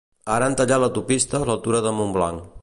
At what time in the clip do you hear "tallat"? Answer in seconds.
0.61-0.81